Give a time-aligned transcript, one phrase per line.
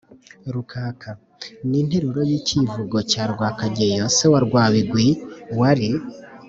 [0.53, 1.09] rukaka:
[1.69, 5.07] ni interuro y’ikivugo cya rwakageyo se wa rwabigwi
[5.59, 5.89] wari